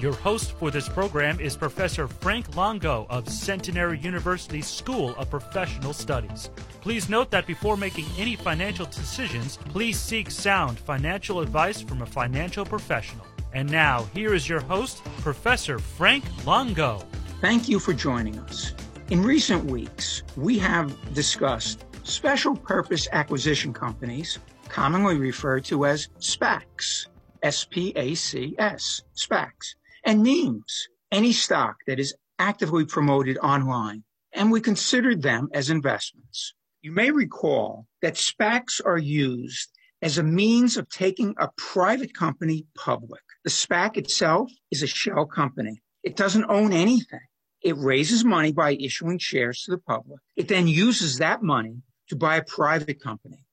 [0.00, 5.92] Your host for this program is Professor Frank Longo of Centenary University School of Professional
[5.92, 6.50] Studies.
[6.80, 12.06] Please note that before making any financial decisions, please seek sound financial advice from a
[12.06, 13.26] financial professional.
[13.52, 17.02] And now, here is your host, Professor Frank Longo.
[17.40, 18.74] Thank you for joining us.
[19.10, 27.08] In recent weeks, we have discussed special purpose acquisition companies, commonly referred to as SPACs,
[27.42, 34.04] S P A C S, SPACs, and memes, any stock that is actively promoted online,
[34.32, 36.54] and we considered them as investments.
[36.82, 39.70] You may recall that SPACs are used
[40.00, 43.22] as a means of taking a private company public.
[43.44, 45.82] The SPAC itself is a shell company.
[46.04, 47.20] It doesn't own anything.
[47.62, 50.20] It raises money by issuing shares to the public.
[50.36, 53.44] It then uses that money to buy a private company.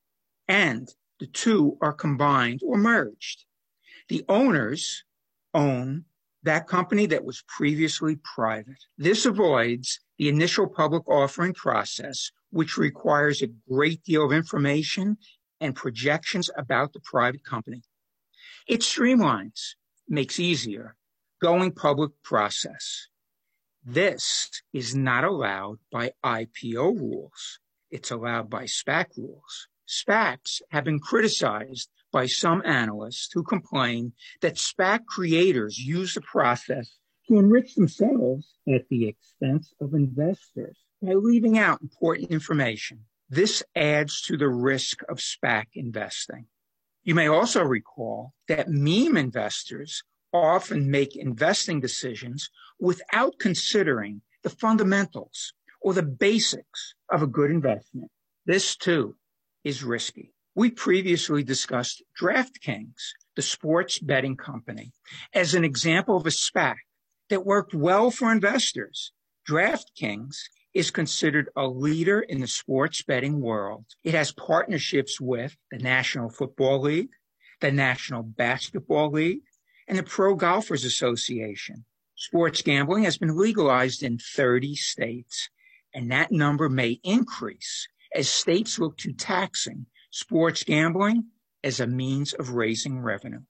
[0.47, 0.87] And
[1.19, 3.45] the two are combined or merged.
[4.09, 5.03] The owners
[5.53, 6.05] own
[6.45, 8.77] that company that was previously private.
[8.97, 15.17] This avoids the initial public offering process, which requires a great deal of information
[15.59, 17.81] and projections about the private company.
[18.67, 19.75] It streamlines,
[20.07, 20.95] makes easier
[21.41, 23.07] going public process.
[23.83, 27.59] This is not allowed by IPO rules.
[27.91, 29.67] It's allowed by SPAC rules.
[29.87, 36.95] SPACs have been criticized by some analysts who complain that SPAC creators use the process
[37.27, 43.01] to enrich themselves at the expense of investors by leaving out important information.
[43.29, 46.45] This adds to the risk of SPAC investing.
[47.03, 55.51] You may also recall that meme investors often make investing decisions without considering the fundamentals
[55.81, 58.09] or the basics of a good investment.
[58.45, 59.17] This too
[59.65, 60.34] is risky.
[60.57, 64.93] We previously discussed DraftKings, the sports betting company,
[65.33, 66.75] as an example of a SPAC
[67.29, 69.11] that worked well for investors.
[69.49, 70.37] DraftKings
[70.73, 73.83] is considered a leader in the sports betting world.
[74.05, 77.11] It has partnerships with the National Football League,
[77.59, 79.41] the National Basketball League,
[79.89, 81.83] and the Pro Golfers Association.
[82.15, 85.49] Sports gambling has been legalized in 30 states,
[85.93, 91.25] and that number may increase as states look to taxing sports gambling
[91.61, 93.41] as a means of raising revenue.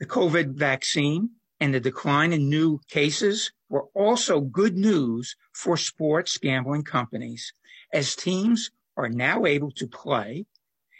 [0.00, 6.36] The COVID vaccine and the decline in new cases were also good news for sports
[6.36, 7.54] gambling companies
[7.90, 10.44] as teams are now able to play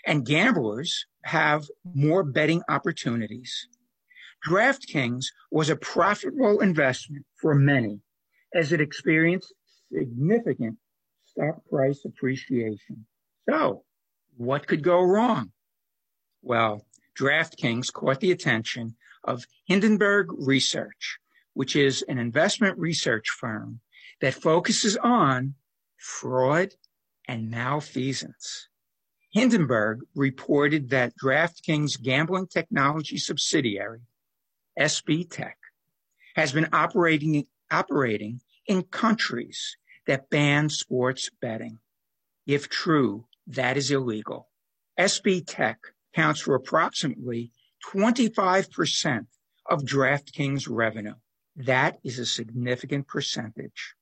[0.07, 3.69] and gamblers have more betting opportunities.
[4.49, 8.01] DraftKings was a profitable investment for many
[8.55, 9.53] as it experienced
[9.93, 10.79] significant
[11.27, 13.05] stock price appreciation.
[13.47, 13.85] So
[14.41, 15.53] what could go wrong?
[16.41, 16.87] Well,
[17.19, 21.19] DraftKings caught the attention of Hindenburg Research,
[21.53, 23.81] which is an investment research firm
[24.23, 25.57] that focuses on
[25.99, 26.71] fraud
[27.29, 28.69] and malfeasance.
[29.31, 34.01] Hindenburg reported that DraftKings gambling technology subsidiary
[34.79, 35.53] SBTech,
[36.35, 39.77] has been operating, operating in countries
[40.07, 41.79] that ban sports betting.
[42.47, 44.49] If true, that is illegal.
[44.99, 45.77] SBTech
[46.15, 47.53] counts for approximately
[47.93, 49.27] 25%
[49.69, 51.15] of DraftKings revenue.
[51.57, 53.95] That is a significant percentage.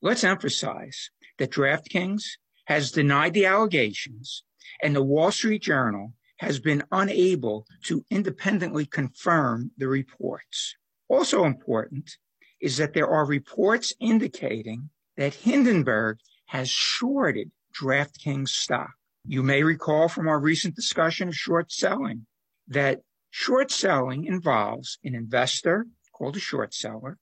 [0.00, 2.22] Let's emphasize that DraftKings
[2.66, 4.44] has denied the allegations
[4.82, 10.76] and the Wall Street Journal has been unable to independently confirm the reports.
[11.08, 12.16] Also important
[12.60, 18.92] is that there are reports indicating that Hindenburg has shorted DraftKings stock.
[19.26, 22.26] You may recall from our recent discussion of short selling
[22.68, 23.00] that
[23.30, 27.18] short selling involves an investor called a short seller,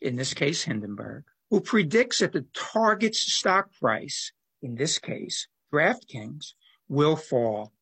[0.00, 6.52] in this case Hindenburg, who predicts that the target's stock price, in this case DraftKings,
[6.88, 7.72] will fall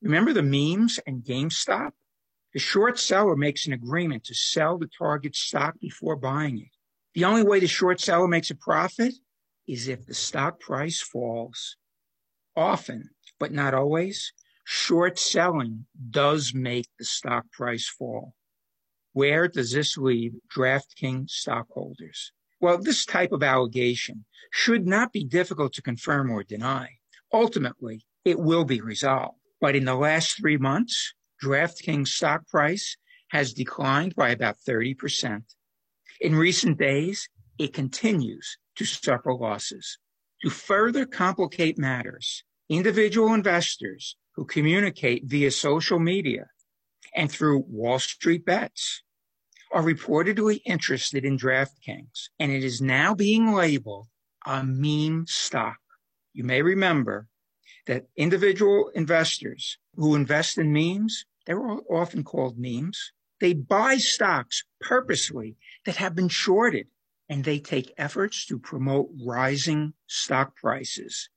[0.00, 1.90] Remember the memes and GameStop?
[2.52, 6.70] The short seller makes an agreement to sell the target stock before buying it.
[7.14, 9.14] The only way the short seller makes a profit
[9.68, 11.76] is if the stock price falls.
[12.56, 14.32] Often, but not always,
[14.64, 18.34] short selling does make the stock price fall.
[19.12, 22.32] Where does this leave DraftKings stockholders?
[22.60, 26.98] Well, this type of allegation should not be difficult to confirm or deny.
[27.32, 29.38] Ultimately, it will be resolved.
[29.60, 32.96] But in the last three months, DraftKings stock price
[33.30, 35.42] has declined by about 30%.
[36.20, 37.28] In recent days,
[37.58, 39.98] it continues to suffer losses.
[40.42, 46.46] To further complicate matters, individual investors who communicate via social media
[47.14, 49.02] and through Wall Street bets
[49.72, 54.06] are reportedly interested in DraftKings, and it is now being labeled
[54.46, 55.78] a meme stock.
[56.32, 57.26] You may remember
[57.86, 61.60] that individual investors who invest in memes, they're
[61.90, 63.12] often called memes.
[63.40, 66.86] They buy stocks purposely that have been shorted
[67.28, 71.28] and they take efforts to promote rising stock prices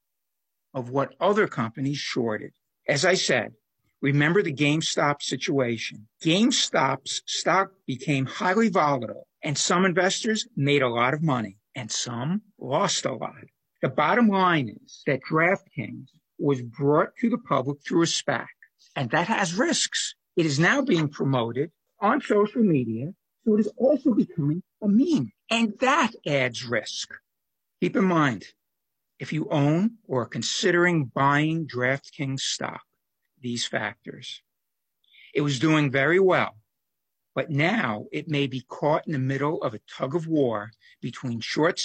[0.74, 2.52] of what other companies shorted.
[2.88, 3.54] As I said,
[4.02, 6.08] remember the GameStop situation.
[6.24, 12.42] GameStop's stock became highly volatile and some investors made a lot of money and some
[12.60, 13.34] lost a lot.
[13.82, 18.48] The bottom line is that DraftKings was brought to the public through a SPAC,
[18.96, 20.16] and that has risks.
[20.36, 23.14] It is now being promoted on social media,
[23.44, 27.14] so it is also becoming a meme, and that adds risk.
[27.82, 28.46] Keep in mind,
[29.20, 32.82] if you own or are considering buying DraftKings stock,
[33.40, 34.42] these factors.
[35.34, 36.58] It was doing very well,
[37.34, 41.40] but now it may be caught in the middle of a tug of war between
[41.40, 41.82] short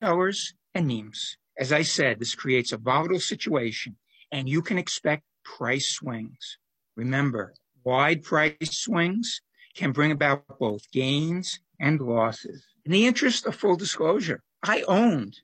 [0.00, 1.36] sellers and memes.
[1.58, 3.96] As I said, this creates a volatile situation
[4.30, 6.58] and you can expect price swings.
[6.96, 7.54] Remember,
[7.84, 9.40] wide price swings
[9.74, 12.64] can bring about both gains and losses.
[12.84, 15.40] In the interest of full disclosure, I owned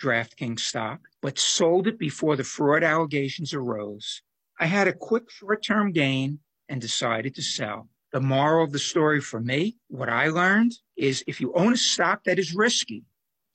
[0.00, 4.22] DraftKings stock, but sold it before the fraud allegations arose.
[4.58, 7.88] I had a quick short term gain and decided to sell.
[8.12, 11.76] The moral of the story for me, what I learned is if you own a
[11.76, 13.04] stock that is risky,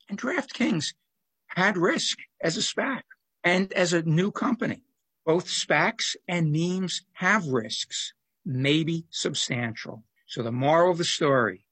[0.09, 0.93] and DraftKings
[1.47, 3.01] had risk as a SPAC
[3.43, 4.83] and as a new company.
[5.25, 8.13] Both SPACs and memes have risks,
[8.45, 10.03] maybe substantial.
[10.27, 11.65] So the moral of the story,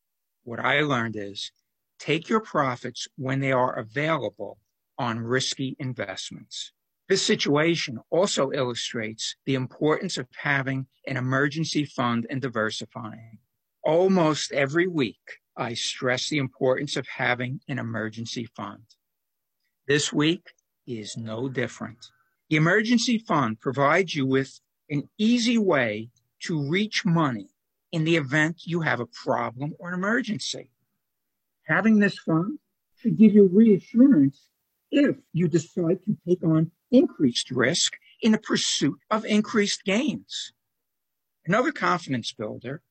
[0.50, 1.52] what I learned is
[2.00, 4.58] take your profits when they are available
[4.98, 6.74] on risky investments.
[7.08, 13.38] This situation also illustrates the importance of having an emergency fund and diversifying.
[13.84, 15.22] Almost every week,
[15.56, 18.84] I stress the importance of having an emergency fund.
[19.88, 20.48] This week
[20.88, 22.08] is no different.
[22.50, 24.60] The emergency fund provides you with
[24.90, 26.10] an easy way
[26.46, 27.50] to reach money
[27.92, 30.72] in the event you have a problem or an emergency.
[31.64, 32.60] Having this fund
[32.98, 34.50] should give you reassurance
[34.92, 40.52] if you decide to take on increased risk in the pursuit of increased gains.
[41.46, 42.82] Another confidence builder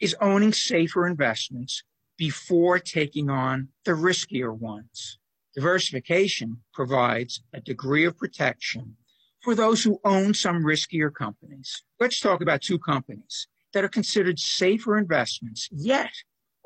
[0.00, 1.82] is owning safer investments
[2.16, 5.18] before taking on the riskier ones.
[5.54, 8.96] Diversification provides a degree of protection
[9.40, 11.82] for those who own some riskier companies.
[11.98, 16.12] Let's talk about two companies that are considered safer investments, yet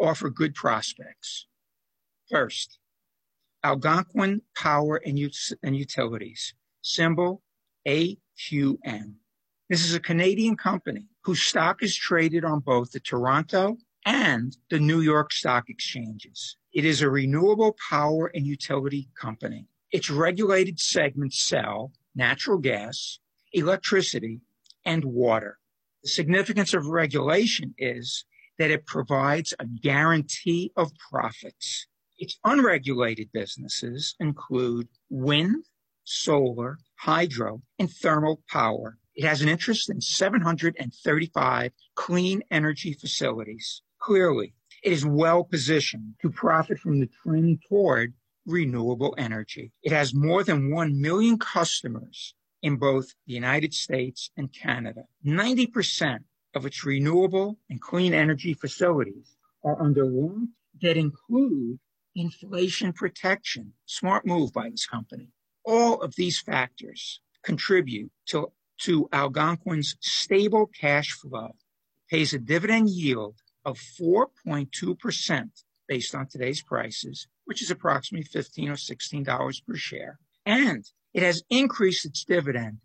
[0.01, 1.47] offer good prospects.
[2.31, 2.79] First,
[3.63, 5.19] Algonquin Power and,
[5.63, 7.43] and Utilities, symbol
[7.87, 9.15] AQN.
[9.69, 14.79] This is a Canadian company whose stock is traded on both the Toronto and the
[14.79, 16.57] New York Stock Exchanges.
[16.73, 19.67] It is a renewable power and utility company.
[19.91, 23.19] Its regulated segments sell natural gas,
[23.53, 24.41] electricity,
[24.85, 25.59] and water.
[26.05, 28.27] The significance of regulation is
[28.59, 31.87] that it provides a guarantee of profits.
[32.19, 35.65] Its unregulated businesses include wind,
[36.05, 38.99] solar, hydro, and thermal power.
[39.15, 43.81] It has an interest in 735 clean energy facilities.
[43.99, 48.13] Clearly, it is well positioned to profit from the trend toward
[48.45, 49.73] renewable energy.
[49.83, 52.35] It has more than 1 million customers
[52.65, 55.05] in both the United States and Canada.
[55.25, 56.21] 90%
[56.55, 60.07] of its renewable and clean energy facilities are under
[60.81, 61.79] that include
[62.15, 63.75] inflation protection.
[63.85, 65.29] Smart move by this company.
[65.67, 71.57] All of these factors contribute to, to Algonquin's stable cash flow,
[72.09, 75.51] pays a dividend yield of 4.2%
[75.87, 80.19] based on today's prices, which is approximately 15 or $16 per share.
[80.47, 82.79] And it has increased its dividend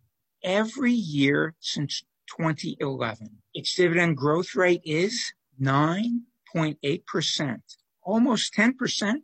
[0.44, 2.04] every year since
[2.38, 3.42] 2011.
[3.54, 7.58] Its dividend growth rate is 9.8%,
[8.04, 9.16] almost 10%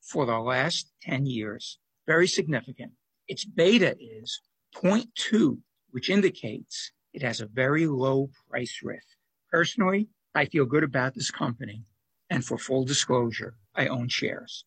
[0.00, 1.78] for the last 10 years.
[2.06, 2.92] Very significant.
[3.28, 4.40] Its beta is
[4.76, 5.58] 0.2,
[5.90, 9.06] which indicates it has a very low price risk.
[9.50, 11.84] Personally, I feel good about this company.
[12.30, 14.64] And for full disclosure, I own shares.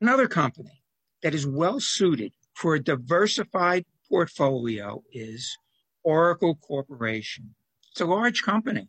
[0.00, 0.82] Another company
[1.22, 5.56] that is well suited for a diversified portfolio is
[6.02, 7.54] Oracle Corporation.
[7.90, 8.88] It's a large company.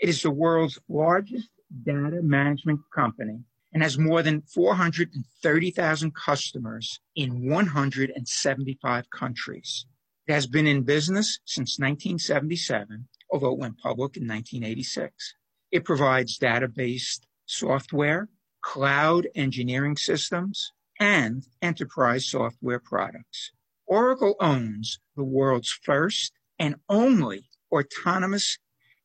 [0.00, 1.48] It is the world's largest
[1.84, 3.40] data management company
[3.72, 9.86] and has more than 430,000 customers in 175 countries.
[10.26, 15.34] It has been in business since 1977, although it went public in 1986.
[15.72, 18.28] It provides database software,
[18.62, 20.72] cloud engineering systems,
[21.04, 23.52] and enterprise software products.
[23.86, 28.58] Oracle owns the world's first and only autonomous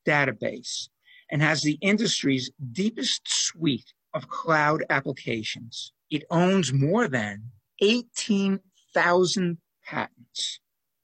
[0.07, 0.87] database
[1.29, 5.91] and has the industry's deepest suite of cloud applications.
[6.09, 7.51] It owns more than
[7.81, 10.61] 18,000 patents.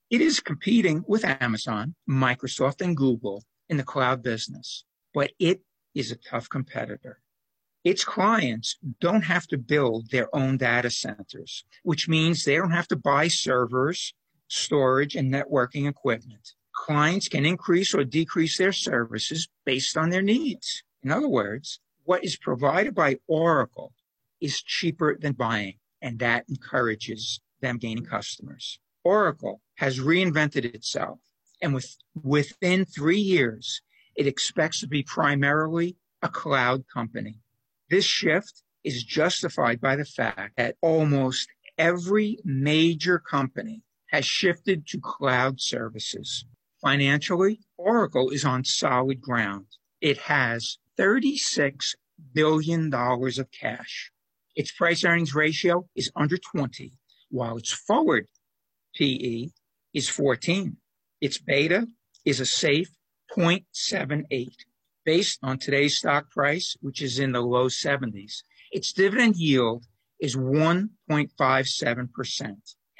[0.10, 5.60] It is competing with Amazon, Microsoft, and Google in the cloud business, but it
[5.94, 7.20] is a tough competitor.
[7.86, 12.88] Its clients don't have to build their own data centers, which means they don't have
[12.88, 14.16] to buy servers,
[14.48, 16.54] storage, and networking equipment.
[16.74, 20.82] Clients can increase or decrease their services based on their needs.
[21.04, 23.94] In other words, what is provided by Oracle
[24.42, 28.80] is cheaper than buying, and that encourages them gaining customers.
[29.04, 31.20] Oracle has reinvented itself,
[31.62, 33.82] and with, within three years,
[34.16, 37.42] it expects to be primarily a cloud company.
[37.90, 45.00] This shift is justified by the fact that almost every major company has shifted to
[45.00, 46.46] cloud services.
[46.82, 49.66] Financially, Oracle is on solid ground.
[50.02, 51.96] It has $36
[52.34, 54.12] billion of cash.
[54.56, 56.94] Its price earnings ratio is under 20,
[57.30, 58.28] while its forward
[58.96, 59.50] PE
[59.94, 60.78] is 14.
[61.20, 61.88] Its beta
[62.24, 62.90] is a safe
[63.36, 64.52] 0.78.
[65.06, 69.86] Based on today's stock price, which is in the low 70s, its dividend yield
[70.20, 72.40] is 1.57%,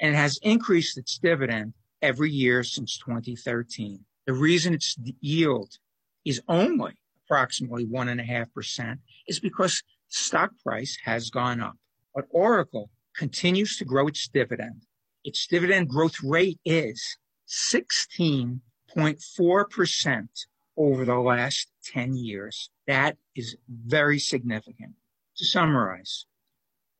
[0.00, 4.04] it has increased its dividend every year since 2013.
[4.24, 5.78] The reason its yield
[6.24, 6.92] is only
[7.24, 11.74] approximately 1.5% is because stock price has gone up.
[12.14, 14.82] But Oracle continues to grow its dividend.
[15.24, 17.16] Its dividend growth rate is
[17.48, 20.28] 16.4%
[20.76, 22.70] over the last 10 years.
[22.86, 24.92] That is very significant.
[25.38, 26.26] To summarize,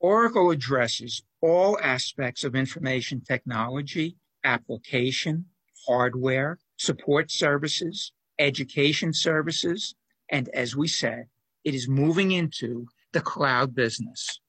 [0.01, 5.47] Oracle addresses all aspects of information technology, application,
[5.87, 9.95] hardware, support services, education services,
[10.31, 11.27] and as we said,
[11.65, 14.41] it is moving into the cloud business.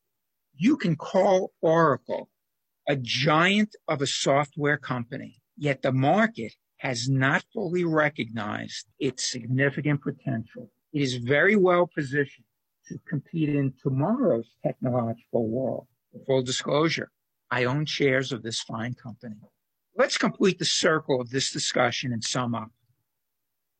[0.55, 2.29] You can call Oracle
[2.88, 10.01] a giant of a software company, yet the market has not fully recognized its significant
[10.01, 10.72] potential.
[10.93, 12.46] It is very well positioned
[12.88, 15.88] to compete in tomorrow's technological world.
[16.25, 17.12] full disclosure,
[17.51, 19.36] I own shares of this fine company.
[19.96, 22.72] Let's complete the circle of this discussion and sum up.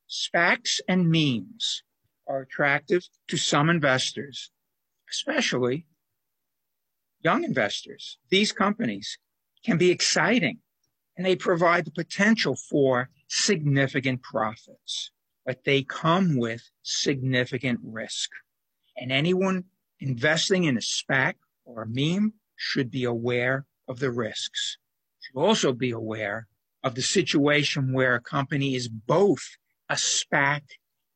[0.10, 1.84] SPACs and memes
[2.28, 4.52] are attractive to some investors,
[5.10, 5.86] especially
[7.22, 8.18] young investors.
[8.30, 9.18] These companies
[9.64, 10.60] can be exciting
[11.18, 15.12] and they provide the potential for significant profits,
[15.46, 18.30] but they come with significant risk.
[18.96, 19.66] And anyone
[20.00, 21.34] investing in a SPAC
[21.66, 24.78] or a meme should be aware of the risks.
[25.22, 26.48] Should also be aware
[26.84, 29.58] of the situation where a company is both
[29.90, 30.62] a SPAC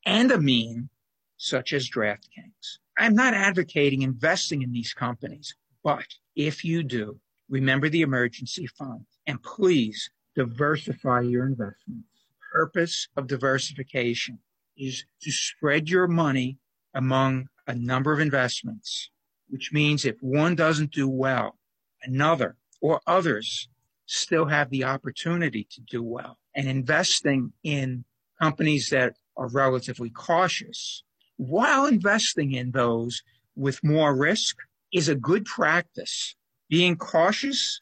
[0.05, 0.89] and a meme,
[1.37, 2.79] such as DraftKings.
[2.97, 6.05] I'm not advocating investing in these companies, but
[6.35, 7.19] if you do,
[7.51, 12.07] remember the emergency fund and please diversify your investments.
[12.51, 14.39] Purpose of diversification
[14.77, 16.57] is to spread your money
[16.95, 19.11] among a number of investments,
[19.49, 21.59] which means if one doesn't do well,
[22.03, 23.67] another or others
[24.05, 26.37] still have the opportunity to do well.
[26.55, 28.05] And investing in
[28.41, 31.03] companies that are relatively cautious
[31.37, 33.23] while investing in those
[33.55, 34.57] with more risk
[34.93, 36.35] is a good practice.
[36.71, 37.81] Being cautious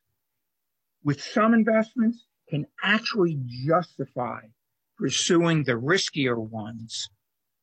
[1.03, 4.41] with some investments can actually justify
[4.97, 7.07] pursuing the riskier ones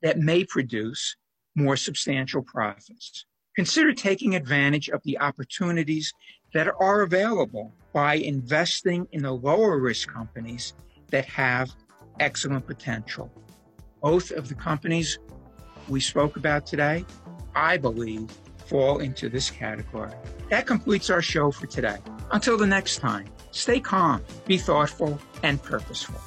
[0.02, 1.16] that may produce
[1.56, 3.26] more substantial profits.
[3.56, 6.14] Consider taking advantage of the opportunities
[6.54, 10.74] that are available by investing in the lower risk companies
[11.08, 11.74] that have
[12.20, 13.32] excellent potential.
[14.00, 15.18] Both of the companies
[15.88, 17.04] we spoke about today,
[17.56, 18.30] I believe,
[18.68, 20.12] fall into this category.
[20.50, 21.98] That completes our show for today.
[22.32, 26.20] Until the next time, stay calm, be thoughtful, and purposeful.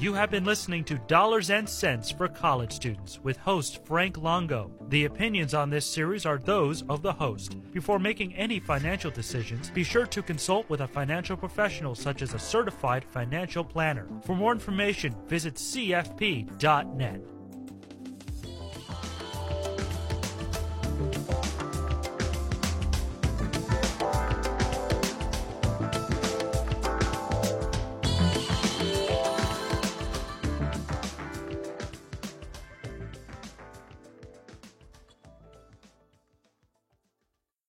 [0.00, 4.70] You have been listening to Dollars and Cents for College Students with host Frank Longo.
[4.88, 7.58] The opinions on this series are those of the host.
[7.70, 12.32] Before making any financial decisions, be sure to consult with a financial professional such as
[12.32, 14.08] a certified financial planner.
[14.24, 17.20] For more information, visit cfp.net.